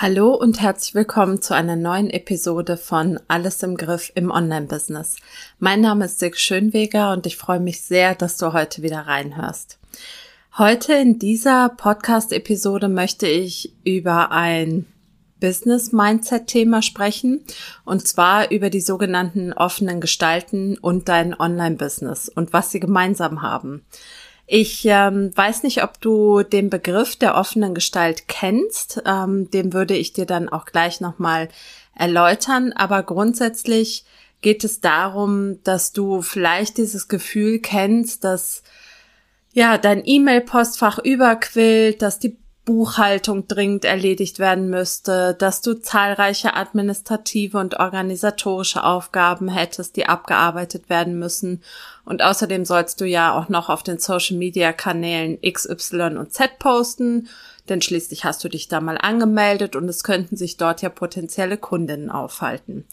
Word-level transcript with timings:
Hallo 0.00 0.32
und 0.32 0.60
herzlich 0.60 0.94
willkommen 0.94 1.42
zu 1.42 1.56
einer 1.56 1.74
neuen 1.74 2.08
Episode 2.08 2.76
von 2.76 3.18
Alles 3.26 3.64
im 3.64 3.76
Griff 3.76 4.12
im 4.14 4.30
Online-Business. 4.30 5.16
Mein 5.58 5.80
Name 5.80 6.04
ist 6.04 6.20
Sig 6.20 6.36
Schönweger 6.38 7.12
und 7.12 7.26
ich 7.26 7.36
freue 7.36 7.58
mich 7.58 7.80
sehr, 7.80 8.14
dass 8.14 8.36
du 8.36 8.52
heute 8.52 8.84
wieder 8.84 9.08
reinhörst. 9.08 9.80
Heute 10.56 10.92
in 10.92 11.18
dieser 11.18 11.70
Podcast-Episode 11.70 12.86
möchte 12.86 13.26
ich 13.26 13.74
über 13.82 14.30
ein 14.30 14.86
Business-Mindset-Thema 15.40 16.80
sprechen 16.80 17.42
und 17.84 18.06
zwar 18.06 18.52
über 18.52 18.70
die 18.70 18.80
sogenannten 18.80 19.52
offenen 19.52 20.00
Gestalten 20.00 20.78
und 20.78 21.08
dein 21.08 21.34
Online-Business 21.34 22.28
und 22.28 22.52
was 22.52 22.70
sie 22.70 22.78
gemeinsam 22.78 23.42
haben. 23.42 23.84
Ich 24.50 24.86
ähm, 24.86 25.30
weiß 25.36 25.62
nicht, 25.62 25.82
ob 25.82 26.00
du 26.00 26.42
den 26.42 26.70
Begriff 26.70 27.16
der 27.16 27.34
offenen 27.34 27.74
Gestalt 27.74 28.28
kennst. 28.28 29.02
Ähm, 29.04 29.50
den 29.50 29.74
würde 29.74 29.94
ich 29.94 30.14
dir 30.14 30.24
dann 30.24 30.48
auch 30.48 30.64
gleich 30.64 31.02
nochmal 31.02 31.50
erläutern. 31.94 32.72
Aber 32.72 33.02
grundsätzlich 33.02 34.06
geht 34.40 34.64
es 34.64 34.80
darum, 34.80 35.62
dass 35.64 35.92
du 35.92 36.22
vielleicht 36.22 36.78
dieses 36.78 37.08
Gefühl 37.08 37.58
kennst, 37.58 38.24
dass 38.24 38.62
ja 39.52 39.76
dein 39.76 40.02
E-Mail-Postfach 40.02 40.98
überquillt, 40.98 42.00
dass 42.00 42.18
die 42.18 42.38
Buchhaltung 42.68 43.48
dringend 43.48 43.86
erledigt 43.86 44.38
werden 44.38 44.68
müsste, 44.68 45.34
dass 45.38 45.62
du 45.62 45.72
zahlreiche 45.72 46.52
administrative 46.52 47.56
und 47.56 47.80
organisatorische 47.80 48.84
Aufgaben 48.84 49.48
hättest, 49.48 49.96
die 49.96 50.04
abgearbeitet 50.04 50.90
werden 50.90 51.18
müssen. 51.18 51.62
Und 52.04 52.20
außerdem 52.20 52.66
sollst 52.66 53.00
du 53.00 53.06
ja 53.06 53.32
auch 53.32 53.48
noch 53.48 53.70
auf 53.70 53.82
den 53.82 53.98
Social 53.98 54.36
Media 54.36 54.74
Kanälen 54.74 55.38
X, 55.40 55.66
Y 55.66 56.18
und 56.18 56.34
Z 56.34 56.58
posten, 56.58 57.28
denn 57.70 57.80
schließlich 57.80 58.26
hast 58.26 58.44
du 58.44 58.50
dich 58.50 58.68
da 58.68 58.82
mal 58.82 58.98
angemeldet 58.98 59.74
und 59.74 59.88
es 59.88 60.04
könnten 60.04 60.36
sich 60.36 60.58
dort 60.58 60.82
ja 60.82 60.90
potenzielle 60.90 61.56
Kundinnen 61.56 62.10
aufhalten. 62.10 62.84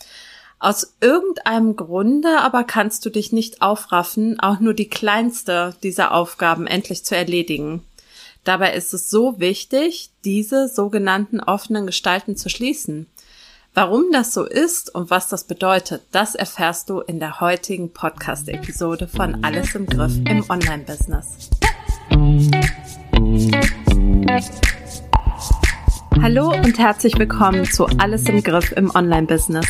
Aus 0.57 0.95
irgendeinem 1.01 1.75
Grunde 1.75 2.39
aber 2.39 2.63
kannst 2.63 3.05
du 3.05 3.09
dich 3.09 3.33
nicht 3.33 3.61
aufraffen, 3.61 4.39
auch 4.39 4.61
nur 4.61 4.73
die 4.73 4.87
kleinste 4.87 5.75
dieser 5.83 6.13
Aufgaben 6.13 6.65
endlich 6.65 7.03
zu 7.03 7.13
erledigen. 7.13 7.83
Dabei 8.45 8.73
ist 8.73 8.93
es 8.93 9.09
so 9.09 9.39
wichtig, 9.39 10.11
diese 10.23 10.67
sogenannten 10.67 11.39
offenen 11.39 11.87
Gestalten 11.87 12.37
zu 12.37 12.47
schließen. 12.47 13.07
Warum 13.73 14.11
das 14.11 14.33
so 14.35 14.45
ist 14.45 14.93
und 14.93 15.09
was 15.09 15.29
das 15.29 15.45
bedeutet, 15.45 16.03
das 16.11 16.35
erfährst 16.35 16.91
du 16.91 16.99
in 16.99 17.19
der 17.19 17.41
heutigen 17.41 17.91
Podcast-Episode 17.91 19.07
von 19.07 19.43
Alles 19.43 19.73
im 19.73 19.87
Griff 19.87 20.13
im 20.29 20.47
Online-Business. 20.47 21.49
Hallo 26.21 26.53
und 26.53 26.77
herzlich 26.77 27.17
willkommen 27.17 27.65
zu 27.65 27.87
Alles 27.97 28.29
im 28.29 28.43
Griff 28.43 28.71
im 28.73 28.93
Online-Business. 28.93 29.65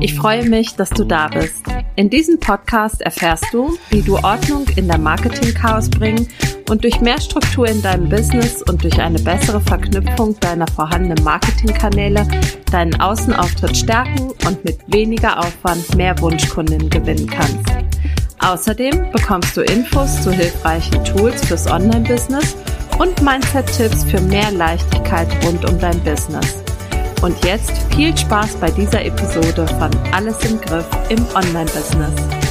Ich 0.00 0.14
freue 0.14 0.48
mich, 0.48 0.76
dass 0.76 0.88
du 0.88 1.04
da 1.04 1.28
bist. 1.28 1.66
In 1.96 2.08
diesem 2.08 2.40
Podcast 2.40 3.02
erfährst 3.02 3.52
du, 3.52 3.76
wie 3.90 4.00
du 4.00 4.16
Ordnung 4.16 4.66
in 4.76 4.88
der 4.88 4.98
Marketing-Chaos 4.98 5.90
bringen 5.90 6.26
und 6.68 6.84
durch 6.84 7.00
mehr 7.00 7.20
Struktur 7.20 7.66
in 7.66 7.82
deinem 7.82 8.08
Business 8.08 8.62
und 8.62 8.82
durch 8.82 9.00
eine 9.00 9.18
bessere 9.18 9.60
Verknüpfung 9.60 10.38
deiner 10.40 10.66
vorhandenen 10.68 11.22
Marketingkanäle 11.24 12.26
deinen 12.70 13.00
Außenauftritt 13.00 13.76
stärken 13.76 14.30
und 14.46 14.64
mit 14.64 14.78
weniger 14.88 15.38
Aufwand 15.38 15.94
mehr 15.96 16.18
Wunschkunden 16.20 16.90
gewinnen 16.90 17.26
kannst. 17.26 17.68
Außerdem 18.40 19.10
bekommst 19.12 19.56
du 19.56 19.62
Infos 19.62 20.22
zu 20.22 20.30
hilfreichen 20.30 21.02
Tools 21.04 21.44
fürs 21.46 21.70
Online-Business 21.70 22.56
und 22.98 23.22
Mindset-Tipps 23.22 24.04
für 24.04 24.20
mehr 24.20 24.50
Leichtigkeit 24.50 25.28
rund 25.44 25.64
um 25.68 25.78
dein 25.78 25.98
Business. 26.00 26.62
Und 27.22 27.42
jetzt 27.44 27.72
viel 27.94 28.16
Spaß 28.16 28.56
bei 28.56 28.70
dieser 28.70 29.04
Episode 29.04 29.66
von 29.78 29.90
Alles 30.12 30.44
im 30.44 30.60
Griff 30.60 30.86
im 31.08 31.24
Online-Business. 31.34 32.43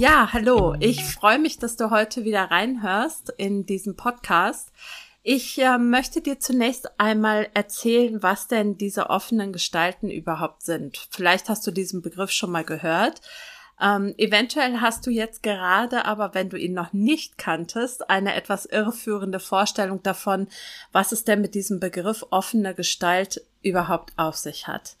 Ja, 0.00 0.32
hallo. 0.32 0.74
Ich 0.80 1.04
freue 1.04 1.38
mich, 1.38 1.58
dass 1.58 1.76
du 1.76 1.90
heute 1.90 2.24
wieder 2.24 2.44
reinhörst 2.44 3.34
in 3.36 3.66
diesen 3.66 3.96
Podcast. 3.96 4.72
Ich 5.22 5.60
äh, 5.60 5.76
möchte 5.76 6.22
dir 6.22 6.40
zunächst 6.40 6.98
einmal 6.98 7.50
erzählen, 7.52 8.22
was 8.22 8.48
denn 8.48 8.78
diese 8.78 9.10
offenen 9.10 9.52
Gestalten 9.52 10.08
überhaupt 10.08 10.62
sind. 10.62 11.06
Vielleicht 11.10 11.50
hast 11.50 11.66
du 11.66 11.70
diesen 11.70 12.00
Begriff 12.00 12.30
schon 12.30 12.50
mal 12.50 12.64
gehört. 12.64 13.20
Ähm, 13.78 14.14
eventuell 14.16 14.80
hast 14.80 15.06
du 15.06 15.10
jetzt 15.10 15.42
gerade, 15.42 16.06
aber 16.06 16.32
wenn 16.32 16.48
du 16.48 16.56
ihn 16.56 16.72
noch 16.72 16.94
nicht 16.94 17.36
kanntest, 17.36 18.08
eine 18.08 18.34
etwas 18.34 18.64
irreführende 18.64 19.38
Vorstellung 19.38 20.02
davon, 20.02 20.48
was 20.92 21.12
es 21.12 21.24
denn 21.24 21.42
mit 21.42 21.54
diesem 21.54 21.78
Begriff 21.78 22.24
offene 22.30 22.74
Gestalt 22.74 23.44
überhaupt 23.60 24.14
auf 24.16 24.36
sich 24.36 24.66
hat. 24.66 24.96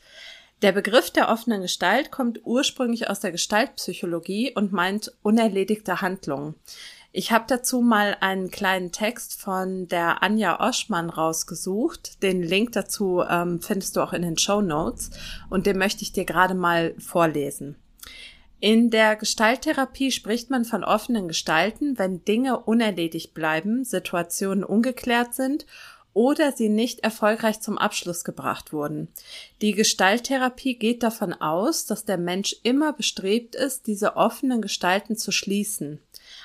Der 0.62 0.72
Begriff 0.72 1.10
der 1.10 1.30
offenen 1.30 1.62
Gestalt 1.62 2.10
kommt 2.10 2.40
ursprünglich 2.44 3.08
aus 3.08 3.20
der 3.20 3.32
Gestaltpsychologie 3.32 4.52
und 4.54 4.72
meint 4.72 5.12
unerledigte 5.22 6.02
Handlungen. 6.02 6.54
Ich 7.12 7.32
habe 7.32 7.46
dazu 7.48 7.80
mal 7.80 8.16
einen 8.20 8.50
kleinen 8.50 8.92
Text 8.92 9.40
von 9.40 9.88
der 9.88 10.22
Anja 10.22 10.60
Oschmann 10.60 11.10
rausgesucht. 11.10 12.22
Den 12.22 12.42
Link 12.42 12.72
dazu 12.72 13.22
ähm, 13.28 13.60
findest 13.60 13.96
du 13.96 14.02
auch 14.02 14.12
in 14.12 14.22
den 14.22 14.38
Show 14.38 14.60
Notes 14.60 15.10
und 15.48 15.66
den 15.66 15.78
möchte 15.78 16.02
ich 16.02 16.12
dir 16.12 16.24
gerade 16.24 16.54
mal 16.54 16.94
vorlesen. 16.98 17.76
In 18.60 18.90
der 18.90 19.16
Gestalttherapie 19.16 20.12
spricht 20.12 20.50
man 20.50 20.66
von 20.66 20.84
offenen 20.84 21.26
Gestalten, 21.26 21.98
wenn 21.98 22.24
Dinge 22.26 22.60
unerledigt 22.60 23.32
bleiben, 23.32 23.84
Situationen 23.84 24.62
ungeklärt 24.62 25.34
sind 25.34 25.64
oder 26.12 26.52
sie 26.52 26.68
nicht 26.68 27.00
erfolgreich 27.00 27.60
zum 27.60 27.78
Abschluss 27.78 28.24
gebracht 28.24 28.72
wurden. 28.72 29.08
Die 29.62 29.72
Gestalttherapie 29.72 30.74
geht 30.74 31.02
davon 31.02 31.32
aus, 31.32 31.86
dass 31.86 32.04
der 32.04 32.18
Mensch 32.18 32.56
immer 32.62 32.92
bestrebt 32.92 33.54
ist, 33.54 33.86
diese 33.86 34.16
offenen 34.16 34.62
Gestalten 34.62 35.16
zu 35.16 35.32
schließen. 35.32 36.00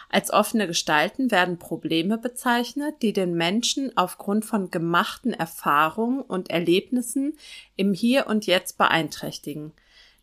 Als 0.10 0.32
offene 0.32 0.68
Gestalten 0.68 1.32
werden 1.32 1.58
Probleme 1.58 2.18
bezeichnet, 2.18 2.96
die 3.02 3.14
den 3.14 3.34
Menschen 3.34 3.96
aufgrund 3.98 4.46
von 4.46 4.72
gemachten 4.72 5.34
Erfahrungen 5.34 6.22
und 6.22 6.50
Erlebnissen 6.50 7.38
im 7.76 7.94
Hier 7.94 8.28
und 8.28 8.46
Jetzt 8.46 8.78
beeinträchtigen. 8.78 9.74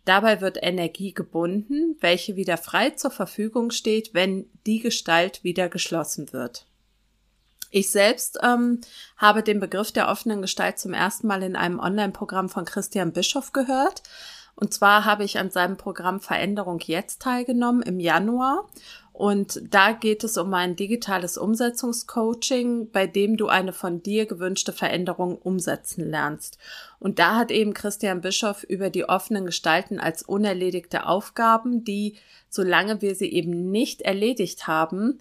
Dabei 0.05 0.41
wird 0.41 0.59
Energie 0.61 1.13
gebunden, 1.13 1.97
welche 2.01 2.35
wieder 2.35 2.57
frei 2.57 2.91
zur 2.91 3.11
Verfügung 3.11 3.71
steht, 3.71 4.15
wenn 4.15 4.47
die 4.67 4.81
Gestalt 4.81 5.45
wieder 5.45 5.69
geschlossen 5.69 6.33
wird. 6.33 6.67
Ich 7.73 7.91
selbst 7.91 8.39
ähm, 8.43 8.83
habe 9.17 9.43
den 9.43 9.59
Begriff 9.59 9.93
der 9.93 10.09
offenen 10.09 10.43
Gestalt 10.43 10.79
zum 10.79 10.93
ersten 10.93 11.27
Mal 11.27 11.43
in 11.43 11.57
einem 11.57 11.81
Online-Programm 11.81 12.51
von 12.51 12.67
Christian 12.67 13.13
Bischoff 13.13 13.53
gehört. 13.53 14.03
Und 14.55 14.75
zwar 14.75 15.07
habe 15.07 15.25
ich 15.25 15.39
an 15.39 15.51
seinem 15.51 15.79
Programm 15.79 16.21
Veränderung 16.21 16.81
jetzt 16.81 17.23
teilgenommen 17.23 17.81
im 17.81 17.99
Januar. 17.99 18.69
Und 19.15 19.63
da 19.71 19.93
geht 19.93 20.23
es 20.23 20.37
um 20.37 20.53
ein 20.53 20.77
digitales 20.77 21.39
Umsetzungscoaching, 21.39 22.91
bei 22.91 23.07
dem 23.07 23.39
du 23.39 23.49
eine 23.49 23.73
von 23.73 24.03
dir 24.03 24.27
gewünschte 24.27 24.75
Veränderung 24.75 25.39
umsetzen 25.39 26.11
lernst. 26.11 26.59
Und 26.99 27.19
da 27.19 27.37
hat 27.37 27.51
eben 27.51 27.73
Christian 27.73 28.21
Bischoff 28.21 28.65
über 28.65 28.91
die 28.91 29.09
offenen 29.09 29.47
Gestalten 29.47 29.99
als 29.99 30.23
unerledigte 30.23 31.07
Aufgaben, 31.07 31.85
die, 31.85 32.17
solange 32.51 33.01
wir 33.01 33.15
sie 33.15 33.33
eben 33.33 33.71
nicht 33.71 34.03
erledigt 34.03 34.67
haben, 34.67 35.21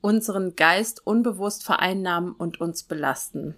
unseren 0.00 0.56
Geist 0.56 1.06
unbewusst 1.06 1.64
vereinnahmen 1.64 2.32
und 2.32 2.60
uns 2.60 2.82
belasten. 2.82 3.54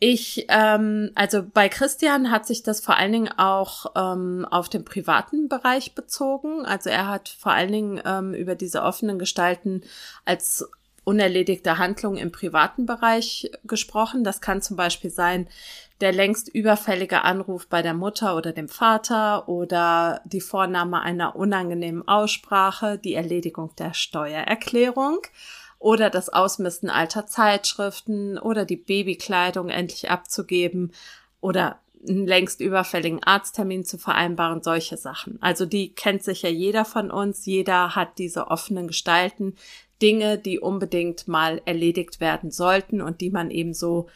Ich, 0.00 0.46
ähm, 0.48 1.10
also 1.16 1.42
bei 1.42 1.68
Christian 1.68 2.30
hat 2.30 2.46
sich 2.46 2.62
das 2.62 2.80
vor 2.80 2.96
allen 2.96 3.10
Dingen 3.10 3.32
auch 3.36 3.86
ähm, 3.96 4.46
auf 4.48 4.68
den 4.68 4.84
privaten 4.84 5.48
Bereich 5.48 5.96
bezogen. 5.96 6.64
Also 6.64 6.88
er 6.88 7.08
hat 7.08 7.28
vor 7.28 7.50
allen 7.50 7.72
Dingen 7.72 8.02
ähm, 8.04 8.32
über 8.32 8.54
diese 8.54 8.82
offenen 8.82 9.18
Gestalten 9.18 9.82
als 10.24 10.70
unerledigte 11.08 11.78
Handlung 11.78 12.18
im 12.18 12.30
privaten 12.30 12.84
Bereich 12.84 13.50
gesprochen. 13.64 14.24
Das 14.24 14.42
kann 14.42 14.60
zum 14.60 14.76
Beispiel 14.76 15.08
sein, 15.08 15.48
der 16.02 16.12
längst 16.12 16.48
überfällige 16.54 17.22
Anruf 17.24 17.66
bei 17.66 17.80
der 17.80 17.94
Mutter 17.94 18.36
oder 18.36 18.52
dem 18.52 18.68
Vater 18.68 19.48
oder 19.48 20.20
die 20.26 20.42
Vornahme 20.42 21.00
einer 21.00 21.34
unangenehmen 21.34 22.06
Aussprache, 22.06 22.98
die 22.98 23.14
Erledigung 23.14 23.74
der 23.78 23.94
Steuererklärung 23.94 25.20
oder 25.78 26.10
das 26.10 26.28
Ausmisten 26.28 26.90
alter 26.90 27.26
Zeitschriften 27.26 28.38
oder 28.38 28.66
die 28.66 28.76
Babykleidung 28.76 29.70
endlich 29.70 30.10
abzugeben 30.10 30.92
oder 31.40 31.78
einen 32.06 32.26
längst 32.26 32.60
überfälligen 32.60 33.22
Arzttermin 33.24 33.84
zu 33.84 33.98
vereinbaren, 33.98 34.62
solche 34.62 34.96
Sachen. 34.96 35.38
Also 35.40 35.66
die 35.66 35.94
kennt 35.94 36.22
sicher 36.22 36.48
jeder 36.48 36.84
von 36.84 37.10
uns. 37.10 37.46
Jeder 37.46 37.96
hat 37.96 38.18
diese 38.18 38.48
offenen 38.48 38.86
Gestalten, 38.86 39.56
Dinge, 40.02 40.38
die 40.38 40.58
unbedingt 40.58 41.28
mal 41.28 41.60
erledigt 41.64 42.20
werden 42.20 42.50
sollten 42.50 43.00
und 43.00 43.20
die 43.20 43.30
man 43.30 43.50
eben 43.50 43.74
so 43.74 44.08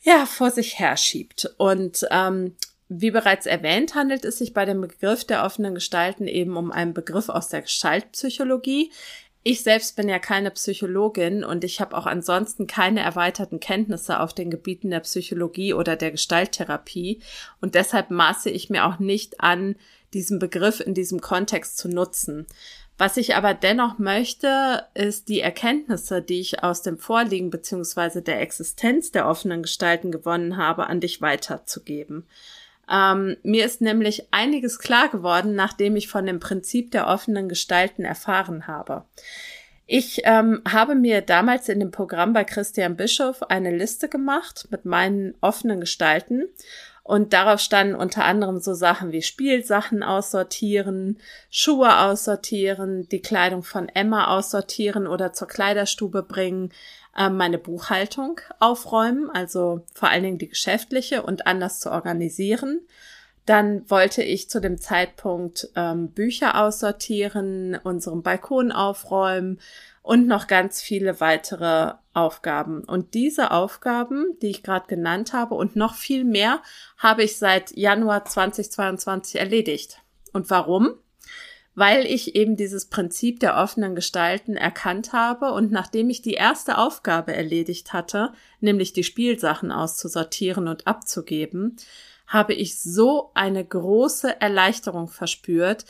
ja 0.00 0.26
vor 0.26 0.50
sich 0.50 0.78
herschiebt. 0.78 1.54
Und 1.58 2.06
ähm, 2.10 2.56
wie 2.88 3.10
bereits 3.10 3.46
erwähnt, 3.46 3.94
handelt 3.94 4.24
es 4.24 4.38
sich 4.38 4.52
bei 4.52 4.64
dem 4.64 4.80
Begriff 4.80 5.24
der 5.24 5.44
offenen 5.44 5.74
Gestalten 5.74 6.26
eben 6.26 6.56
um 6.56 6.70
einen 6.70 6.94
Begriff 6.94 7.28
aus 7.28 7.48
der 7.48 7.62
Gestaltpsychologie. 7.62 8.90
Ich 9.44 9.62
selbst 9.62 9.96
bin 9.96 10.08
ja 10.08 10.20
keine 10.20 10.52
Psychologin 10.52 11.42
und 11.42 11.64
ich 11.64 11.80
habe 11.80 11.96
auch 11.96 12.06
ansonsten 12.06 12.68
keine 12.68 13.00
erweiterten 13.00 13.58
Kenntnisse 13.58 14.20
auf 14.20 14.34
den 14.34 14.50
Gebieten 14.50 14.90
der 14.90 15.00
Psychologie 15.00 15.74
oder 15.74 15.96
der 15.96 16.12
Gestalttherapie 16.12 17.20
und 17.60 17.74
deshalb 17.74 18.10
maße 18.10 18.50
ich 18.50 18.70
mir 18.70 18.86
auch 18.86 19.00
nicht 19.00 19.40
an, 19.40 19.74
diesen 20.14 20.38
Begriff 20.38 20.80
in 20.80 20.94
diesem 20.94 21.20
Kontext 21.20 21.78
zu 21.78 21.88
nutzen. 21.88 22.46
Was 22.98 23.16
ich 23.16 23.34
aber 23.34 23.54
dennoch 23.54 23.98
möchte, 23.98 24.86
ist 24.94 25.28
die 25.28 25.40
Erkenntnisse, 25.40 26.22
die 26.22 26.40
ich 26.40 26.62
aus 26.62 26.82
dem 26.82 26.98
Vorliegen 26.98 27.50
beziehungsweise 27.50 28.22
der 28.22 28.40
Existenz 28.40 29.10
der 29.10 29.28
offenen 29.28 29.62
Gestalten 29.62 30.12
gewonnen 30.12 30.56
habe, 30.56 30.86
an 30.86 31.00
dich 31.00 31.20
weiterzugeben. 31.20 32.26
Ähm, 32.90 33.36
mir 33.42 33.64
ist 33.64 33.80
nämlich 33.80 34.28
einiges 34.32 34.78
klar 34.78 35.08
geworden, 35.08 35.54
nachdem 35.54 35.96
ich 35.96 36.08
von 36.08 36.26
dem 36.26 36.40
Prinzip 36.40 36.90
der 36.90 37.06
offenen 37.06 37.48
Gestalten 37.48 38.04
erfahren 38.04 38.66
habe. 38.66 39.04
Ich 39.86 40.22
ähm, 40.24 40.62
habe 40.68 40.94
mir 40.94 41.20
damals 41.22 41.68
in 41.68 41.80
dem 41.80 41.90
Programm 41.90 42.32
bei 42.32 42.44
Christian 42.44 42.96
Bischof 42.96 43.42
eine 43.44 43.76
Liste 43.76 44.08
gemacht 44.08 44.68
mit 44.70 44.84
meinen 44.84 45.34
offenen 45.40 45.80
Gestalten 45.80 46.48
und 47.04 47.32
darauf 47.32 47.60
standen 47.60 47.96
unter 47.96 48.24
anderem 48.24 48.60
so 48.60 48.74
Sachen 48.74 49.10
wie 49.10 49.22
Spielsachen 49.22 50.02
aussortieren, 50.02 51.18
Schuhe 51.50 51.98
aussortieren, 52.00 53.08
die 53.08 53.20
Kleidung 53.20 53.64
von 53.64 53.88
Emma 53.88 54.28
aussortieren 54.36 55.06
oder 55.08 55.32
zur 55.32 55.48
Kleiderstube 55.48 56.22
bringen, 56.22 56.72
äh, 57.16 57.28
meine 57.28 57.58
Buchhaltung 57.58 58.40
aufräumen, 58.60 59.30
also 59.30 59.84
vor 59.92 60.10
allen 60.10 60.22
Dingen 60.22 60.38
die 60.38 60.48
geschäftliche 60.48 61.22
und 61.22 61.46
anders 61.46 61.80
zu 61.80 61.90
organisieren. 61.90 62.80
Dann 63.46 63.90
wollte 63.90 64.22
ich 64.22 64.48
zu 64.48 64.60
dem 64.60 64.78
Zeitpunkt 64.78 65.68
ähm, 65.74 66.10
Bücher 66.10 66.62
aussortieren, 66.62 67.76
unseren 67.82 68.22
Balkon 68.22 68.70
aufräumen 68.70 69.60
und 70.02 70.28
noch 70.28 70.46
ganz 70.46 70.80
viele 70.80 71.20
weitere 71.20 71.94
Aufgaben. 72.14 72.84
Und 72.84 73.14
diese 73.14 73.50
Aufgaben, 73.50 74.38
die 74.42 74.48
ich 74.48 74.62
gerade 74.62 74.86
genannt 74.86 75.32
habe 75.32 75.54
und 75.54 75.76
noch 75.76 75.94
viel 75.94 76.24
mehr, 76.24 76.62
habe 76.98 77.22
ich 77.22 77.38
seit 77.38 77.76
Januar 77.76 78.24
2022 78.24 79.40
erledigt. 79.40 80.00
Und 80.32 80.50
warum? 80.50 80.94
weil 81.74 82.04
ich 82.04 82.34
eben 82.34 82.56
dieses 82.56 82.86
Prinzip 82.86 83.40
der 83.40 83.56
offenen 83.56 83.94
Gestalten 83.94 84.56
erkannt 84.56 85.12
habe 85.12 85.52
und 85.52 85.72
nachdem 85.72 86.10
ich 86.10 86.20
die 86.20 86.34
erste 86.34 86.78
Aufgabe 86.78 87.34
erledigt 87.34 87.92
hatte, 87.92 88.32
nämlich 88.60 88.92
die 88.92 89.04
Spielsachen 89.04 89.72
auszusortieren 89.72 90.68
und 90.68 90.86
abzugeben, 90.86 91.76
habe 92.26 92.54
ich 92.54 92.80
so 92.80 93.30
eine 93.34 93.64
große 93.64 94.40
Erleichterung 94.40 95.08
verspürt 95.08 95.84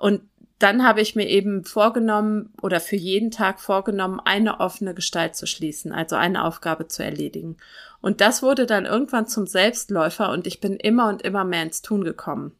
und 0.00 0.22
dann 0.58 0.84
habe 0.84 1.00
ich 1.00 1.14
mir 1.14 1.26
eben 1.26 1.64
vorgenommen 1.64 2.52
oder 2.60 2.80
für 2.80 2.96
jeden 2.96 3.30
Tag 3.30 3.60
vorgenommen, 3.60 4.20
eine 4.22 4.60
offene 4.60 4.94
Gestalt 4.94 5.34
zu 5.34 5.46
schließen, 5.46 5.92
also 5.92 6.16
eine 6.16 6.44
Aufgabe 6.44 6.86
zu 6.86 7.02
erledigen. 7.02 7.56
Und 8.02 8.20
das 8.20 8.42
wurde 8.42 8.66
dann 8.66 8.84
irgendwann 8.84 9.26
zum 9.26 9.46
Selbstläufer 9.46 10.30
und 10.30 10.46
ich 10.46 10.60
bin 10.60 10.76
immer 10.76 11.08
und 11.08 11.22
immer 11.22 11.44
mehr 11.44 11.62
ins 11.62 11.80
Tun 11.80 12.04
gekommen. 12.04 12.52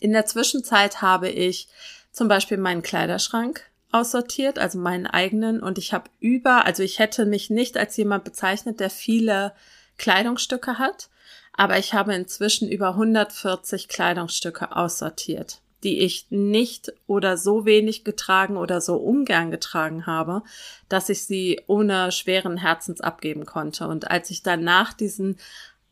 In 0.00 0.12
der 0.12 0.26
Zwischenzeit 0.26 1.02
habe 1.02 1.28
ich 1.28 1.68
zum 2.10 2.26
Beispiel 2.28 2.56
meinen 2.56 2.82
Kleiderschrank 2.82 3.62
aussortiert, 3.92 4.58
also 4.58 4.78
meinen 4.78 5.06
eigenen. 5.06 5.62
Und 5.62 5.78
ich 5.78 5.92
habe 5.92 6.10
über, 6.18 6.66
also 6.66 6.82
ich 6.82 6.98
hätte 6.98 7.26
mich 7.26 7.50
nicht 7.50 7.76
als 7.76 7.96
jemand 7.96 8.24
bezeichnet, 8.24 8.80
der 8.80 8.90
viele 8.90 9.52
Kleidungsstücke 9.98 10.78
hat, 10.78 11.10
aber 11.52 11.78
ich 11.78 11.94
habe 11.94 12.14
inzwischen 12.14 12.68
über 12.68 12.90
140 12.90 13.88
Kleidungsstücke 13.88 14.74
aussortiert, 14.74 15.60
die 15.84 16.00
ich 16.00 16.26
nicht 16.30 16.92
oder 17.06 17.36
so 17.36 17.64
wenig 17.64 18.04
getragen 18.04 18.56
oder 18.56 18.80
so 18.80 18.96
ungern 18.96 19.50
getragen 19.50 20.06
habe, 20.06 20.42
dass 20.88 21.08
ich 21.08 21.24
sie 21.24 21.60
ohne 21.66 22.12
schweren 22.12 22.56
Herzens 22.56 23.00
abgeben 23.00 23.46
konnte. 23.46 23.88
Und 23.88 24.10
als 24.10 24.30
ich 24.30 24.42
danach 24.42 24.92
diesen 24.92 25.36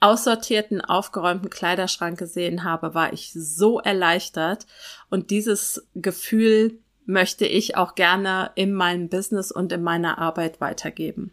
aussortierten, 0.00 0.80
aufgeräumten 0.80 1.50
Kleiderschrank 1.50 2.18
gesehen 2.18 2.64
habe, 2.64 2.94
war 2.94 3.12
ich 3.12 3.32
so 3.32 3.80
erleichtert. 3.80 4.66
Und 5.10 5.30
dieses 5.30 5.86
Gefühl 5.94 6.78
möchte 7.04 7.46
ich 7.46 7.76
auch 7.76 7.94
gerne 7.94 8.50
in 8.54 8.74
meinem 8.74 9.08
Business 9.08 9.50
und 9.50 9.72
in 9.72 9.82
meiner 9.82 10.18
Arbeit 10.18 10.60
weitergeben. 10.60 11.32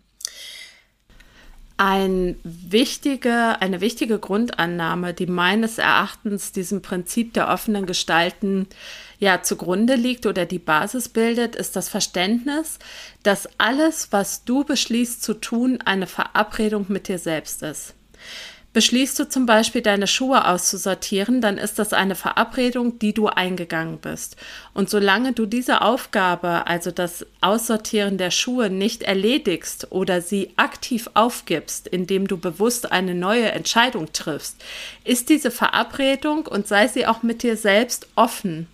Ein 1.78 2.40
wichtige, 2.44 3.60
eine 3.60 3.82
wichtige 3.82 4.18
Grundannahme, 4.18 5.14
die 5.14 5.28
meines 5.28 5.78
Erachtens 5.78 6.54
diesem 6.54 6.82
Prinzip 6.82 7.34
der 7.34 7.50
offenen 7.50 7.86
Gestalten 7.86 8.68
ja 9.20 9.42
zugrunde 9.42 9.96
liegt 9.96 10.26
oder 10.26 10.46
die 10.46 10.60
Basis 10.60 11.10
bildet, 11.10 11.56
ist 11.56 11.76
das 11.76 11.90
Verständnis, 11.90 12.80
dass 13.24 13.50
alles, 13.58 14.12
was 14.12 14.46
du 14.46 14.64
beschließt 14.64 15.22
zu 15.22 15.34
tun, 15.34 15.80
eine 15.84 16.08
Verabredung 16.08 16.86
mit 16.88 17.10
dir 17.10 17.20
selbst 17.20 17.62
ist. 17.62 17.94
Beschließt 18.76 19.18
du 19.18 19.30
zum 19.30 19.46
Beispiel, 19.46 19.82
deine 19.82 20.06
Schuhe 20.06 20.46
auszusortieren, 20.46 21.40
dann 21.40 21.58
ist 21.58 21.80
das 21.80 21.94
eine 21.94 22.14
Verabredung, 22.14 23.00
die 23.00 23.14
du 23.14 23.28
eingegangen 23.28 24.00
bist. 24.00 24.36
Und 24.74 24.90
solange 24.90 25.32
du 25.32 25.46
diese 25.46 25.82
Aufgabe, 25.82 26.68
also 26.68 26.92
das 26.92 27.26
Aussortieren 27.40 28.18
der 28.18 28.32
Schuhe, 28.32 28.70
nicht 28.70 29.04
erledigst 29.04 29.94
oder 29.94 30.20
sie 30.20 30.52
aktiv 30.58 31.10
aufgibst, 31.14 31.88
indem 31.88 32.28
du 32.28 32.36
bewusst 32.36 32.92
eine 32.92 33.16
neue 33.16 33.50
Entscheidung 33.50 34.12
triffst, 34.12 34.58
ist 35.06 35.30
diese 35.30 35.52
Verabredung 35.52 36.46
und 36.46 36.68
sei 36.68 36.90
sie 36.90 37.08
auch 37.08 37.24
mit 37.24 37.44
dir 37.44 37.56
selbst 37.56 38.10
offen. 38.18 38.68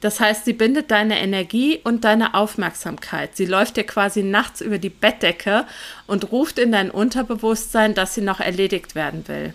Das 0.00 0.20
heißt, 0.20 0.44
sie 0.44 0.52
bindet 0.52 0.90
deine 0.90 1.18
Energie 1.20 1.80
und 1.82 2.04
deine 2.04 2.34
Aufmerksamkeit. 2.34 3.36
Sie 3.36 3.46
läuft 3.46 3.76
dir 3.76 3.84
quasi 3.84 4.22
nachts 4.22 4.60
über 4.60 4.78
die 4.78 4.90
Bettdecke 4.90 5.66
und 6.06 6.30
ruft 6.30 6.58
in 6.58 6.70
dein 6.70 6.90
Unterbewusstsein, 6.90 7.94
dass 7.94 8.14
sie 8.14 8.20
noch 8.20 8.38
erledigt 8.38 8.94
werden 8.94 9.26
will. 9.26 9.54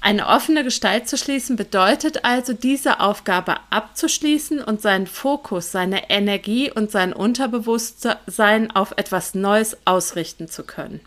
Eine 0.00 0.28
offene 0.28 0.62
Gestalt 0.62 1.08
zu 1.08 1.16
schließen 1.16 1.56
bedeutet 1.56 2.24
also, 2.24 2.52
diese 2.52 3.00
Aufgabe 3.00 3.56
abzuschließen 3.70 4.62
und 4.62 4.80
seinen 4.80 5.08
Fokus, 5.08 5.72
seine 5.72 6.08
Energie 6.08 6.70
und 6.70 6.92
sein 6.92 7.12
Unterbewusstsein 7.12 8.70
auf 8.70 8.92
etwas 8.96 9.34
Neues 9.34 9.76
ausrichten 9.84 10.48
zu 10.48 10.62
können. 10.62 11.00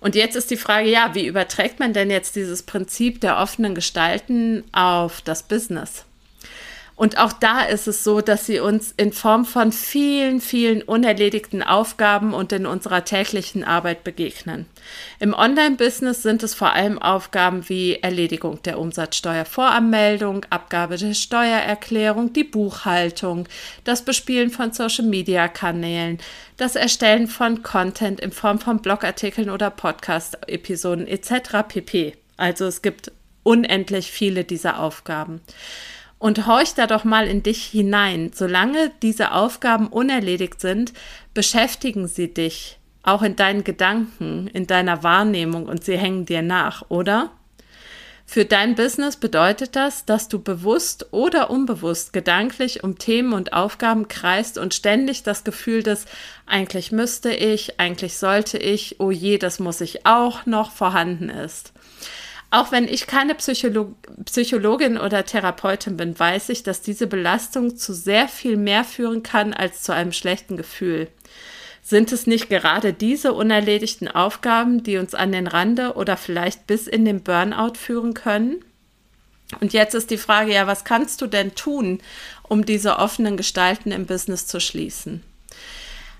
Und 0.00 0.16
jetzt 0.16 0.34
ist 0.34 0.50
die 0.50 0.56
Frage, 0.56 0.90
ja, 0.90 1.14
wie 1.14 1.28
überträgt 1.28 1.78
man 1.78 1.92
denn 1.92 2.10
jetzt 2.10 2.34
dieses 2.34 2.64
Prinzip 2.64 3.20
der 3.20 3.38
offenen 3.38 3.76
Gestalten 3.76 4.64
auf 4.72 5.22
das 5.22 5.44
Business? 5.44 6.04
Und 7.02 7.18
auch 7.18 7.32
da 7.32 7.62
ist 7.62 7.88
es 7.88 8.04
so, 8.04 8.20
dass 8.20 8.46
sie 8.46 8.60
uns 8.60 8.94
in 8.96 9.12
Form 9.12 9.44
von 9.44 9.72
vielen, 9.72 10.40
vielen 10.40 10.82
unerledigten 10.82 11.60
Aufgaben 11.60 12.32
und 12.32 12.52
in 12.52 12.64
unserer 12.64 13.04
täglichen 13.04 13.64
Arbeit 13.64 14.04
begegnen. 14.04 14.66
Im 15.18 15.34
Online-Business 15.34 16.22
sind 16.22 16.44
es 16.44 16.54
vor 16.54 16.74
allem 16.74 17.00
Aufgaben 17.00 17.68
wie 17.68 17.96
Erledigung 17.96 18.62
der 18.62 18.78
Umsatzsteuervoranmeldung, 18.78 20.46
Abgabe 20.50 20.96
der 20.96 21.14
Steuererklärung, 21.14 22.34
die 22.34 22.44
Buchhaltung, 22.44 23.48
das 23.82 24.04
Bespielen 24.04 24.50
von 24.50 24.70
Social-Media-Kanälen, 24.70 26.18
das 26.56 26.76
Erstellen 26.76 27.26
von 27.26 27.64
Content 27.64 28.20
in 28.20 28.30
Form 28.30 28.60
von 28.60 28.80
Blogartikeln 28.80 29.50
oder 29.50 29.70
Podcast-Episoden 29.70 31.08
etc. 31.08 31.66
pp. 31.66 32.12
Also 32.36 32.66
es 32.66 32.80
gibt 32.80 33.10
unendlich 33.42 34.12
viele 34.12 34.44
dieser 34.44 34.78
Aufgaben 34.78 35.40
und 36.22 36.46
horch 36.46 36.74
da 36.74 36.86
doch 36.86 37.02
mal 37.02 37.26
in 37.26 37.42
dich 37.42 37.64
hinein. 37.64 38.30
Solange 38.32 38.92
diese 39.02 39.32
Aufgaben 39.32 39.88
unerledigt 39.88 40.60
sind, 40.60 40.92
beschäftigen 41.34 42.06
sie 42.06 42.32
dich, 42.32 42.78
auch 43.02 43.22
in 43.22 43.34
deinen 43.34 43.64
Gedanken, 43.64 44.46
in 44.46 44.68
deiner 44.68 45.02
Wahrnehmung 45.02 45.66
und 45.66 45.82
sie 45.82 45.98
hängen 45.98 46.24
dir 46.24 46.42
nach, 46.42 46.84
oder? 46.90 47.30
Für 48.24 48.44
dein 48.44 48.76
Business 48.76 49.16
bedeutet 49.16 49.74
das, 49.74 50.04
dass 50.04 50.28
du 50.28 50.40
bewusst 50.40 51.08
oder 51.10 51.50
unbewusst 51.50 52.12
gedanklich 52.12 52.84
um 52.84 52.98
Themen 52.98 53.32
und 53.32 53.52
Aufgaben 53.52 54.06
kreist 54.06 54.58
und 54.58 54.74
ständig 54.74 55.24
das 55.24 55.42
Gefühl 55.42 55.82
des 55.82 56.06
eigentlich 56.46 56.92
müsste 56.92 57.34
ich, 57.34 57.80
eigentlich 57.80 58.16
sollte 58.16 58.58
ich, 58.58 59.00
oh 59.00 59.10
je, 59.10 59.38
das 59.38 59.58
muss 59.58 59.80
ich 59.80 60.06
auch 60.06 60.46
noch 60.46 60.70
vorhanden 60.70 61.30
ist. 61.30 61.72
Auch 62.52 62.70
wenn 62.70 62.86
ich 62.86 63.06
keine 63.06 63.34
Psycholo 63.34 63.94
Psychologin 64.26 64.98
oder 64.98 65.24
Therapeutin 65.24 65.96
bin, 65.96 66.18
weiß 66.18 66.50
ich, 66.50 66.62
dass 66.62 66.82
diese 66.82 67.06
Belastung 67.06 67.78
zu 67.78 67.94
sehr 67.94 68.28
viel 68.28 68.58
mehr 68.58 68.84
führen 68.84 69.22
kann 69.22 69.54
als 69.54 69.82
zu 69.82 69.94
einem 69.94 70.12
schlechten 70.12 70.58
Gefühl. 70.58 71.08
Sind 71.82 72.12
es 72.12 72.26
nicht 72.26 72.50
gerade 72.50 72.92
diese 72.92 73.32
unerledigten 73.32 74.06
Aufgaben, 74.06 74.82
die 74.82 74.98
uns 74.98 75.14
an 75.14 75.32
den 75.32 75.46
Rande 75.46 75.94
oder 75.94 76.18
vielleicht 76.18 76.66
bis 76.66 76.86
in 76.86 77.06
den 77.06 77.22
Burnout 77.22 77.78
führen 77.78 78.12
können? 78.12 78.62
Und 79.62 79.72
jetzt 79.72 79.94
ist 79.94 80.10
die 80.10 80.18
Frage, 80.18 80.52
ja, 80.52 80.66
was 80.66 80.84
kannst 80.84 81.22
du 81.22 81.28
denn 81.28 81.54
tun, 81.54 82.02
um 82.42 82.66
diese 82.66 82.98
offenen 82.98 83.38
Gestalten 83.38 83.92
im 83.92 84.04
Business 84.04 84.46
zu 84.46 84.60
schließen? 84.60 85.22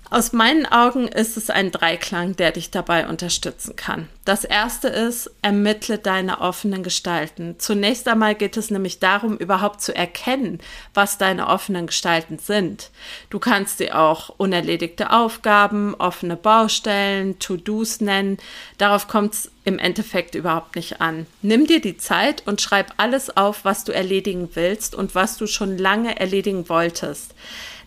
Aus 0.09 0.31
meinen 0.31 0.67
Augen 0.67 1.07
ist 1.07 1.37
es 1.37 1.49
ein 1.49 1.71
Dreiklang, 1.71 2.35
der 2.35 2.51
dich 2.51 2.69
dabei 2.69 3.07
unterstützen 3.07 3.75
kann. 3.75 4.09
Das 4.25 4.43
erste 4.43 4.87
ist, 4.87 5.31
ermittle 5.41 5.97
deine 5.97 6.39
offenen 6.39 6.83
Gestalten. 6.83 7.55
Zunächst 7.57 8.07
einmal 8.07 8.35
geht 8.35 8.55
es 8.55 8.69
nämlich 8.69 8.99
darum, 8.99 9.37
überhaupt 9.37 9.81
zu 9.81 9.95
erkennen, 9.95 10.59
was 10.93 11.17
deine 11.17 11.47
offenen 11.47 11.87
Gestalten 11.87 12.37
sind. 12.37 12.91
Du 13.31 13.39
kannst 13.39 13.79
sie 13.79 13.91
auch 13.91 14.29
unerledigte 14.37 15.09
Aufgaben, 15.11 15.95
offene 15.95 16.35
Baustellen, 16.35 17.39
To-Dos 17.39 17.99
nennen. 17.99 18.37
Darauf 18.77 19.07
kommt 19.07 19.33
es 19.33 19.51
im 19.63 19.79
Endeffekt 19.79 20.35
überhaupt 20.35 20.75
nicht 20.75 21.01
an. 21.01 21.25
Nimm 21.41 21.65
dir 21.65 21.81
die 21.81 21.97
Zeit 21.97 22.43
und 22.45 22.61
schreib 22.61 22.93
alles 22.97 23.35
auf, 23.35 23.65
was 23.65 23.83
du 23.83 23.91
erledigen 23.91 24.49
willst 24.53 24.93
und 24.93 25.15
was 25.15 25.37
du 25.37 25.47
schon 25.47 25.77
lange 25.77 26.19
erledigen 26.19 26.69
wolltest. 26.69 27.33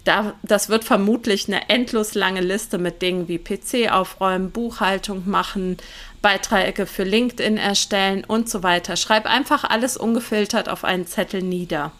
Da, 0.07 0.35
das 0.45 0.69
wird 0.69 0.85
vermutlich 0.85 1.49
eine 1.49 1.69
endlos 1.69 2.15
lange 2.15 2.41
Liste 2.41 2.79
mit 2.79 3.03
Dingen 3.03 3.27
wie 3.27 3.39
PC 3.39 3.91
aufräumen, 3.91 4.53
Buchhaltung 4.53 5.29
machen, 5.29 5.79
Beiträge 6.23 6.87
für 6.87 7.03
LinkedIn 7.03 7.57
erstellen 7.57 8.23
und 8.25 8.49
so 8.49 8.63
weiter. 8.63 8.95
Schreib 8.95 9.27
einfach 9.27 9.65
alles 9.65 9.97
ungefiltert 9.97 10.69
auf 10.69 10.85
einen 10.85 11.09
Zettel 11.09 11.43
nieder. 11.43 11.91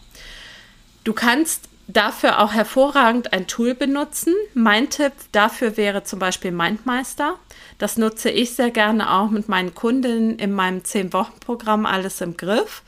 Du 1.03 1.11
kannst 1.11 1.67
dafür 1.89 2.39
auch 2.39 2.53
hervorragend 2.53 3.33
ein 3.33 3.45
Tool 3.45 3.75
benutzen. 3.75 4.33
Mein 4.53 4.89
Tipp 4.89 5.11
dafür 5.33 5.75
wäre 5.75 6.05
zum 6.05 6.19
Beispiel 6.19 6.51
Mindmeister. 6.51 7.35
Das 7.77 7.97
nutze 7.97 8.29
ich 8.29 8.55
sehr 8.55 8.71
gerne 8.71 9.11
auch 9.11 9.29
mit 9.31 9.49
meinen 9.49 9.75
Kundinnen 9.75 10.39
in 10.39 10.53
meinem 10.53 10.79
10-Wochen-Programm 10.79 11.85
Alles 11.85 12.21
im 12.21 12.37
Griff. 12.37 12.83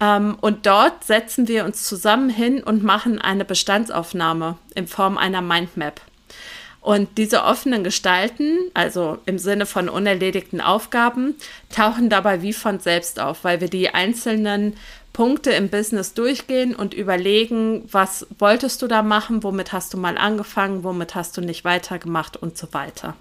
Ähm, 0.00 0.36
und 0.40 0.66
dort 0.66 1.04
setzen 1.04 1.48
wir 1.48 1.64
uns 1.64 1.84
zusammen 1.84 2.28
hin 2.28 2.62
und 2.62 2.82
machen 2.82 3.20
eine 3.20 3.44
Bestandsaufnahme 3.44 4.58
in 4.74 4.86
Form 4.86 5.18
einer 5.18 5.42
Mindmap. 5.42 6.00
Und 6.80 7.18
diese 7.18 7.42
offenen 7.42 7.82
Gestalten, 7.82 8.58
also 8.72 9.18
im 9.26 9.38
Sinne 9.38 9.66
von 9.66 9.88
unerledigten 9.88 10.60
Aufgaben, 10.60 11.34
tauchen 11.74 12.10
dabei 12.10 12.42
wie 12.42 12.52
von 12.52 12.78
selbst 12.78 13.18
auf, 13.18 13.42
weil 13.42 13.60
wir 13.60 13.68
die 13.68 13.92
einzelnen 13.92 14.76
Punkte 15.12 15.50
im 15.50 15.68
Business 15.68 16.14
durchgehen 16.14 16.76
und 16.76 16.94
überlegen, 16.94 17.88
was 17.90 18.26
wolltest 18.38 18.82
du 18.82 18.86
da 18.86 19.02
machen, 19.02 19.42
womit 19.42 19.72
hast 19.72 19.94
du 19.94 19.96
mal 19.96 20.16
angefangen, 20.16 20.84
womit 20.84 21.16
hast 21.16 21.36
du 21.36 21.40
nicht 21.40 21.64
weitergemacht 21.64 22.36
und 22.36 22.56
so 22.56 22.72
weiter. 22.72 23.16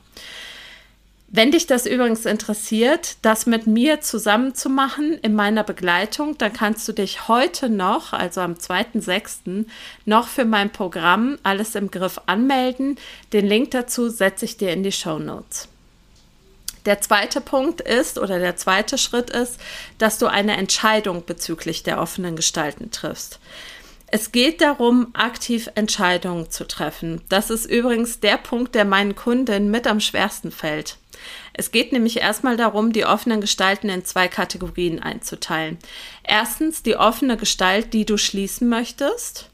Wenn 1.28 1.52
dich 1.52 1.66
das 1.66 1.86
übrigens 1.86 2.26
interessiert, 2.26 3.18
das 3.24 3.46
mit 3.46 3.66
mir 3.66 4.00
zusammen 4.00 4.54
zu 4.54 4.70
machen 4.70 5.18
in 5.22 5.34
meiner 5.34 5.64
Begleitung, 5.64 6.38
dann 6.38 6.54
kannst 6.54 6.88
du 6.88 6.94
dich 6.94 7.28
heute 7.28 7.68
noch, 7.68 8.14
also 8.14 8.42
am 8.42 8.54
2.6., 8.54 9.66
noch 10.06 10.28
für 10.28 10.46
mein 10.46 10.72
Programm 10.72 11.38
Alles 11.42 11.76
im 11.76 11.90
Griff 11.90 12.22
anmelden. 12.28 12.98
Den 13.34 13.48
Link 13.48 13.72
dazu 13.72 14.10
setze 14.10 14.46
ich 14.46 14.58
dir 14.58 14.72
in 14.72 14.84
die 14.84 14.92
Show 14.92 15.18
Notes. 15.18 15.68
Der 16.86 17.02
zweite 17.02 17.42
Punkt 17.42 17.82
ist 17.82 18.20
oder 18.20 18.38
der 18.38 18.56
zweite 18.56 19.00
Schritt 19.00 19.32
ist, 19.32 19.60
dass 19.98 20.20
du 20.20 20.28
eine 20.28 20.56
Entscheidung 20.56 21.26
bezüglich 21.26 21.82
der 21.82 22.00
offenen 22.00 22.36
Gestalten 22.36 22.92
triffst. 22.92 23.40
Es 24.08 24.32
geht 24.32 24.62
darum, 24.62 25.08
aktiv 25.14 25.70
Entscheidungen 25.74 26.52
zu 26.52 26.68
treffen. 26.68 27.22
Das 27.28 27.50
ist 27.50 27.66
übrigens 27.66 28.20
der 28.20 28.38
Punkt, 28.38 28.76
der 28.76 28.86
meinen 28.86 29.16
Kunden 29.16 29.72
mit 29.72 29.88
am 29.88 30.00
schwersten 30.00 30.52
fällt. 30.52 30.98
Es 31.54 31.72
geht 31.72 31.92
nämlich 31.92 32.18
erstmal 32.18 32.58
darum, 32.58 32.92
die 32.92 33.06
offenen 33.06 33.42
Gestalten 33.42 33.90
in 33.90 34.06
zwei 34.06 34.28
Kategorien 34.28 35.02
einzuteilen. 35.02 35.78
Erstens 36.24 36.84
die 36.84 36.96
offene 36.96 37.38
Gestalt, 37.38 37.94
die 37.94 38.06
du 38.06 38.18
schließen 38.18 38.68
möchtest. 38.68 39.50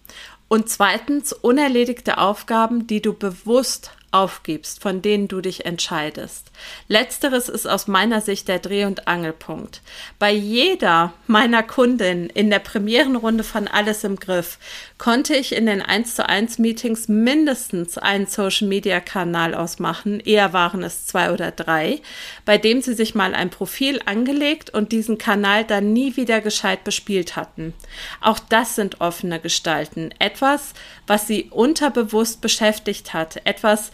Und 0.48 0.70
zweitens 0.70 1.32
unerledigte 1.32 2.18
Aufgaben, 2.18 2.88
die 2.88 3.02
du 3.02 3.14
bewusst 3.14 3.92
aufgibst, 4.12 4.82
von 4.82 5.02
denen 5.02 5.28
du 5.28 5.42
dich 5.42 5.66
entscheidest. 5.66 6.52
Letzteres 6.88 7.50
ist 7.50 7.66
aus 7.66 7.88
meiner 7.88 8.22
Sicht 8.22 8.48
der 8.48 8.60
Dreh- 8.60 8.86
und 8.86 9.08
Angelpunkt. 9.08 9.82
Bei 10.20 10.32
jeder 10.32 11.14
meiner 11.28 11.64
Kundinnen 11.64 12.30
in 12.30 12.50
der 12.50 12.60
Premierenrunde 12.60 13.44
von 13.44 13.68
Alles 13.68 14.04
im 14.04 14.18
Griff 14.18 14.58
konnte 14.98 15.36
ich 15.36 15.56
in 15.56 15.66
den 15.66 15.82
1 15.82 16.16
zu 16.16 16.28
1 16.28 16.60
Meetings 16.60 17.08
mindestens 17.08 17.98
einen 17.98 18.28
Social 18.28 18.68
Media 18.68 19.00
Kanal 19.00 19.56
ausmachen, 19.56 20.20
eher 20.20 20.54
waren 20.54 20.84
es 20.84 21.08
zwei 21.08 21.32
oder 21.32 21.52
drei, 21.52 22.02
bei 22.46 22.58
dem 22.58 22.82
sie 22.82 22.94
sich 22.94 23.16
mal 23.16 23.34
ein 23.34 23.50
Profil 23.50 24.02
angelegt 24.06 24.70
und 24.70 24.92
diesen 24.92 25.18
Kanal 25.18 25.64
dann 25.64 25.94
nie 25.94 26.18
wieder 26.18 26.42
gescheit 26.42 26.84
bespielt 26.84 27.36
hatten. 27.36 27.74
Auch 28.20 28.40
das 28.40 28.76
sind 28.76 29.02
offene 29.02 29.40
Gestalten. 29.40 30.14
Etwas, 30.20 30.74
was 31.08 31.28
sie 31.28 31.46
unterbewusst 31.50 32.42
beschäftigt 32.42 33.14
hat. 33.14 33.46
Etwas, 33.46 33.92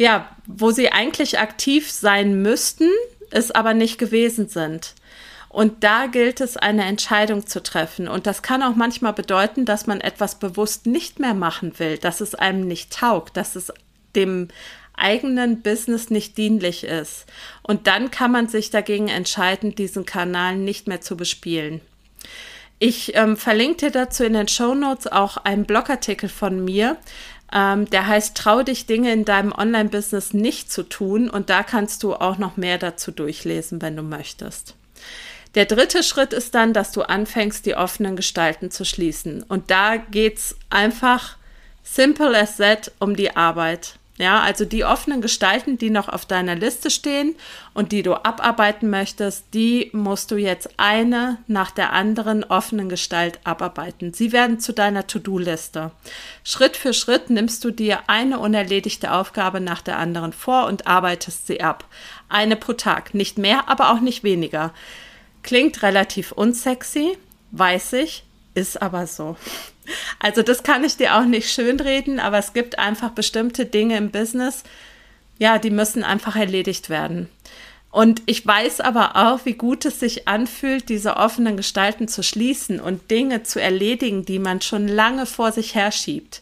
ja, 0.00 0.34
wo 0.46 0.70
sie 0.70 0.90
eigentlich 0.92 1.38
aktiv 1.38 1.90
sein 1.90 2.40
müssten, 2.40 2.88
es 3.30 3.50
aber 3.50 3.74
nicht 3.74 3.98
gewesen 3.98 4.48
sind. 4.48 4.94
Und 5.50 5.84
da 5.84 6.06
gilt 6.06 6.40
es, 6.40 6.56
eine 6.56 6.86
Entscheidung 6.86 7.46
zu 7.46 7.62
treffen. 7.62 8.08
Und 8.08 8.26
das 8.26 8.40
kann 8.40 8.62
auch 8.62 8.74
manchmal 8.74 9.12
bedeuten, 9.12 9.66
dass 9.66 9.86
man 9.86 10.00
etwas 10.00 10.36
bewusst 10.36 10.86
nicht 10.86 11.18
mehr 11.18 11.34
machen 11.34 11.78
will, 11.78 11.98
dass 11.98 12.22
es 12.22 12.34
einem 12.34 12.66
nicht 12.66 12.90
taugt, 12.94 13.36
dass 13.36 13.56
es 13.56 13.74
dem 14.16 14.48
eigenen 14.94 15.60
Business 15.60 16.08
nicht 16.08 16.38
dienlich 16.38 16.84
ist. 16.84 17.26
Und 17.62 17.86
dann 17.86 18.10
kann 18.10 18.32
man 18.32 18.48
sich 18.48 18.70
dagegen 18.70 19.08
entscheiden, 19.08 19.74
diesen 19.74 20.06
Kanal 20.06 20.56
nicht 20.56 20.88
mehr 20.88 21.02
zu 21.02 21.14
bespielen. 21.14 21.82
Ich 22.78 23.14
ähm, 23.14 23.36
verlinke 23.36 23.86
dir 23.86 23.90
dazu 23.90 24.24
in 24.24 24.32
den 24.32 24.48
Show 24.48 24.74
Notes 24.74 25.06
auch 25.06 25.36
einen 25.36 25.66
Blogartikel 25.66 26.30
von 26.30 26.64
mir, 26.64 26.96
ähm, 27.52 27.88
der 27.90 28.06
heißt 28.06 28.36
Trau 28.36 28.62
dich 28.62 28.86
Dinge 28.86 29.12
in 29.12 29.24
deinem 29.24 29.52
Online-Business 29.52 30.32
nicht 30.34 30.70
zu 30.70 30.82
tun 30.82 31.28
und 31.28 31.50
da 31.50 31.62
kannst 31.62 32.02
du 32.02 32.14
auch 32.14 32.38
noch 32.38 32.56
mehr 32.56 32.78
dazu 32.78 33.10
durchlesen, 33.10 33.82
wenn 33.82 33.96
du 33.96 34.02
möchtest. 34.02 34.74
Der 35.54 35.64
dritte 35.64 36.02
Schritt 36.02 36.32
ist 36.32 36.54
dann, 36.54 36.72
dass 36.72 36.92
du 36.92 37.02
anfängst, 37.02 37.66
die 37.66 37.74
offenen 37.74 38.14
Gestalten 38.14 38.70
zu 38.70 38.84
schließen. 38.84 39.42
Und 39.42 39.70
da 39.70 39.96
geht's 39.96 40.54
einfach 40.70 41.36
simple 41.82 42.38
as 42.38 42.58
that 42.58 42.92
um 43.00 43.16
die 43.16 43.36
Arbeit. 43.36 43.94
Ja, 44.20 44.40
also 44.40 44.66
die 44.66 44.84
offenen 44.84 45.22
Gestalten, 45.22 45.78
die 45.78 45.88
noch 45.88 46.10
auf 46.10 46.26
deiner 46.26 46.54
Liste 46.54 46.90
stehen 46.90 47.34
und 47.72 47.90
die 47.90 48.02
du 48.02 48.22
abarbeiten 48.22 48.90
möchtest, 48.90 49.46
die 49.54 49.88
musst 49.94 50.30
du 50.30 50.36
jetzt 50.36 50.68
eine 50.76 51.38
nach 51.46 51.70
der 51.70 51.94
anderen 51.94 52.44
offenen 52.44 52.90
Gestalt 52.90 53.40
abarbeiten. 53.44 54.12
Sie 54.12 54.32
werden 54.32 54.60
zu 54.60 54.74
deiner 54.74 55.06
To-Do-Liste. 55.06 55.90
Schritt 56.44 56.76
für 56.76 56.92
Schritt 56.92 57.30
nimmst 57.30 57.64
du 57.64 57.70
dir 57.70 58.00
eine 58.08 58.40
unerledigte 58.40 59.10
Aufgabe 59.10 59.58
nach 59.58 59.80
der 59.80 59.96
anderen 59.96 60.34
vor 60.34 60.66
und 60.66 60.86
arbeitest 60.86 61.46
sie 61.46 61.62
ab. 61.62 61.86
Eine 62.28 62.56
pro 62.56 62.74
Tag, 62.74 63.14
nicht 63.14 63.38
mehr, 63.38 63.70
aber 63.70 63.90
auch 63.90 64.00
nicht 64.00 64.22
weniger. 64.22 64.74
Klingt 65.42 65.82
relativ 65.82 66.32
unsexy, 66.32 67.16
weiß 67.52 67.94
ich, 67.94 68.24
ist 68.52 68.82
aber 68.82 69.06
so. 69.06 69.38
Also 70.20 70.42
das 70.42 70.62
kann 70.62 70.84
ich 70.84 70.96
dir 70.96 71.16
auch 71.16 71.24
nicht 71.24 71.50
schönreden, 71.50 72.20
aber 72.20 72.38
es 72.38 72.52
gibt 72.52 72.78
einfach 72.78 73.10
bestimmte 73.10 73.66
Dinge 73.66 73.96
im 73.96 74.10
Business, 74.10 74.62
ja, 75.38 75.58
die 75.58 75.70
müssen 75.70 76.04
einfach 76.04 76.36
erledigt 76.36 76.90
werden. 76.90 77.28
Und 77.90 78.22
ich 78.26 78.46
weiß 78.46 78.80
aber 78.80 79.16
auch, 79.16 79.40
wie 79.44 79.54
gut 79.54 79.84
es 79.84 79.98
sich 79.98 80.28
anfühlt, 80.28 80.88
diese 80.88 81.16
offenen 81.16 81.56
Gestalten 81.56 82.06
zu 82.06 82.22
schließen 82.22 82.78
und 82.78 83.10
Dinge 83.10 83.42
zu 83.42 83.60
erledigen, 83.60 84.24
die 84.24 84.38
man 84.38 84.60
schon 84.60 84.86
lange 84.86 85.26
vor 85.26 85.50
sich 85.50 85.74
herschiebt. 85.74 86.40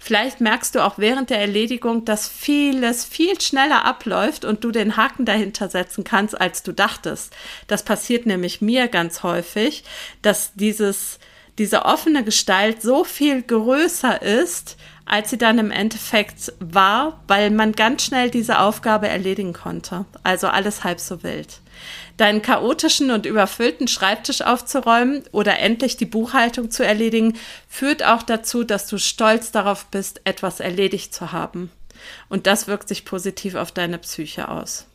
Vielleicht 0.00 0.40
merkst 0.40 0.74
du 0.74 0.84
auch 0.84 0.98
während 0.98 1.30
der 1.30 1.38
Erledigung, 1.38 2.04
dass 2.04 2.28
vieles 2.28 3.04
viel 3.04 3.40
schneller 3.40 3.84
abläuft 3.84 4.44
und 4.44 4.64
du 4.64 4.72
den 4.72 4.96
Haken 4.96 5.24
dahinter 5.24 5.68
setzen 5.68 6.02
kannst, 6.02 6.40
als 6.40 6.64
du 6.64 6.72
dachtest. 6.72 7.32
Das 7.68 7.84
passiert 7.84 8.26
nämlich 8.26 8.60
mir 8.60 8.88
ganz 8.88 9.22
häufig, 9.22 9.84
dass 10.22 10.52
dieses 10.54 11.20
diese 11.58 11.84
offene 11.84 12.24
Gestalt 12.24 12.82
so 12.82 13.04
viel 13.04 13.42
größer 13.42 14.22
ist, 14.22 14.76
als 15.04 15.30
sie 15.30 15.38
dann 15.38 15.58
im 15.58 15.70
Endeffekt 15.70 16.52
war, 16.60 17.20
weil 17.26 17.50
man 17.50 17.72
ganz 17.72 18.04
schnell 18.04 18.30
diese 18.30 18.60
Aufgabe 18.60 19.08
erledigen 19.08 19.54
konnte. 19.54 20.04
Also 20.22 20.48
alles 20.48 20.84
halb 20.84 21.00
so 21.00 21.22
wild. 21.22 21.60
Deinen 22.16 22.42
chaotischen 22.42 23.10
und 23.10 23.24
überfüllten 23.24 23.88
Schreibtisch 23.88 24.42
aufzuräumen 24.42 25.22
oder 25.32 25.58
endlich 25.58 25.96
die 25.96 26.06
Buchhaltung 26.06 26.70
zu 26.70 26.84
erledigen, 26.84 27.38
führt 27.68 28.04
auch 28.04 28.22
dazu, 28.22 28.64
dass 28.64 28.86
du 28.86 28.98
stolz 28.98 29.50
darauf 29.50 29.86
bist, 29.86 30.20
etwas 30.24 30.60
erledigt 30.60 31.14
zu 31.14 31.32
haben. 31.32 31.70
Und 32.28 32.46
das 32.46 32.66
wirkt 32.66 32.88
sich 32.88 33.04
positiv 33.04 33.54
auf 33.54 33.72
deine 33.72 33.98
Psyche 33.98 34.48
aus. 34.48 34.86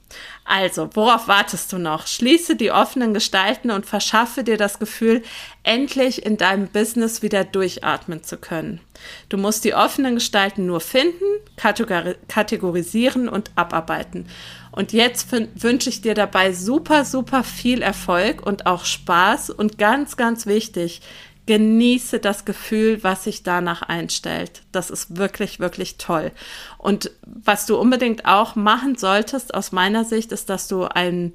Also, 0.46 0.90
worauf 0.94 1.28
wartest 1.28 1.72
du 1.72 1.78
noch? 1.78 2.08
Schließe 2.08 2.56
die 2.56 2.72
offenen 2.72 3.14
Gestalten 3.14 3.72
und 3.72 3.86
verschaffe 3.86 4.44
dir 4.44 4.58
das 4.58 4.80
Gefühl, 4.80 5.24
endlich 5.64 6.26
in 6.26 6.38
deinem 6.38 6.68
Business 6.68 7.22
wieder 7.22 7.46
durchatmen 7.46 8.24
zu 8.24 8.38
können. 8.38 8.82
Du 9.30 9.38
musst 9.38 9.64
die 9.64 9.74
offenen 9.74 10.16
Gestalten 10.16 10.66
nur 10.66 10.82
finden, 10.82 11.26
kategorisieren 12.28 13.30
und 13.30 13.52
abarbeiten. 13.56 14.28
Und 14.72 14.92
jetzt 14.92 15.28
wünsche 15.32 15.90
ich 15.90 16.02
dir 16.02 16.16
dabei 16.16 16.52
super, 16.52 17.06
super 17.06 17.44
viel 17.44 17.82
Erfolg 17.82 18.46
und 18.46 18.66
auch 18.66 18.86
Spaß 18.86 19.52
und 19.52 19.78
ganz, 19.78 20.18
ganz 20.18 20.46
wichtig, 20.46 21.02
genieße 21.46 22.20
das 22.20 22.46
Gefühl, 22.46 23.04
was 23.04 23.26
sich 23.26 23.44
danach 23.44 23.82
einstellt. 23.82 24.62
Das 24.72 24.90
ist 24.90 25.18
wirklich, 25.18 25.60
wirklich 25.60 25.98
toll. 25.98 26.32
Und 26.78 27.12
was 27.26 27.66
du 27.66 27.78
unbedingt 27.78 28.26
auch 28.26 28.56
machen 28.56 28.96
solltest, 28.96 29.54
aus 29.54 29.72
meiner 29.72 30.06
Sicht, 30.06 30.32
ist, 30.32 30.50
dass 30.50 30.68
du 30.68 30.86
ein 30.86 31.34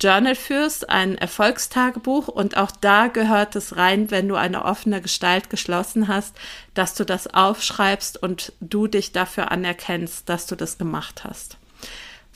Journal 0.00 0.34
führst, 0.34 0.88
ein 0.88 1.18
Erfolgstagebuch 1.18 2.28
und 2.28 2.56
auch 2.56 2.70
da 2.70 3.08
gehört 3.08 3.54
es 3.54 3.76
rein, 3.76 4.10
wenn 4.10 4.28
du 4.28 4.36
eine 4.36 4.64
offene 4.64 5.02
Gestalt 5.02 5.50
geschlossen 5.50 6.08
hast, 6.08 6.34
dass 6.72 6.94
du 6.94 7.04
das 7.04 7.26
aufschreibst 7.26 8.22
und 8.22 8.54
du 8.60 8.86
dich 8.86 9.12
dafür 9.12 9.50
anerkennst, 9.50 10.26
dass 10.30 10.46
du 10.46 10.56
das 10.56 10.78
gemacht 10.78 11.24
hast. 11.24 11.58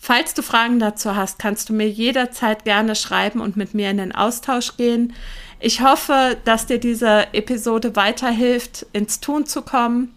Falls 0.06 0.34
du 0.34 0.42
Fragen 0.42 0.80
dazu 0.80 1.16
hast, 1.16 1.38
kannst 1.38 1.70
du 1.70 1.72
mir 1.72 1.88
jederzeit 1.88 2.66
gerne 2.66 2.94
schreiben 2.94 3.40
und 3.40 3.56
mit 3.56 3.72
mir 3.72 3.88
in 3.88 3.96
den 3.96 4.14
Austausch 4.14 4.76
gehen. 4.76 5.14
Ich 5.60 5.80
hoffe, 5.80 6.36
dass 6.44 6.66
dir 6.66 6.76
diese 6.78 7.28
Episode 7.32 7.96
weiterhilft, 7.96 8.84
ins 8.92 9.20
Tun 9.20 9.46
zu 9.46 9.62
kommen. 9.62 10.14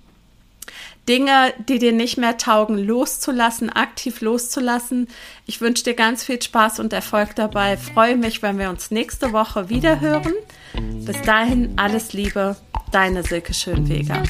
Dinge, 1.08 1.54
die 1.70 1.80
dir 1.80 1.94
nicht 1.94 2.18
mehr 2.18 2.38
taugen, 2.38 2.78
loszulassen, 2.78 3.70
aktiv 3.70 4.20
loszulassen. 4.20 5.08
Ich 5.46 5.62
wünsche 5.62 5.86
dir 5.86 5.94
ganz 5.94 6.26
viel 6.26 6.42
Spaß 6.42 6.82
und 6.82 6.92
Erfolg 6.92 7.36
dabei. 7.36 7.78
Freue 7.78 8.18
mich, 8.18 8.42
wenn 8.42 8.60
wir 8.60 8.70
uns 8.70 8.92
nächste 8.92 9.32
Woche 9.32 9.70
wieder 9.70 10.02
hören. 10.02 10.34
Bis 11.06 11.22
dahin 11.22 11.72
alles 11.78 12.12
Liebe, 12.12 12.58
deine 12.92 13.24
Silke 13.24 13.54
Schönweger. 13.54 14.24